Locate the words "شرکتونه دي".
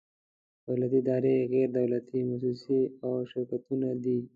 3.31-4.17